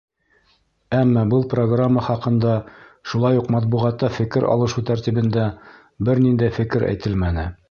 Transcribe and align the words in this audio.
Әммә 0.99 1.25
был 1.33 1.43
программа 1.51 2.05
хаҡында 2.07 2.55
шулай 3.11 3.39
уҡ 3.43 3.53
матбуғатта 3.57 4.11
фекер 4.17 4.51
алышыу 4.55 4.89
тәртибендә 4.93 5.49
бер 6.11 6.27
ниндәй 6.29 6.57
фекер 6.61 6.93
әйтелмәне. 6.95 7.51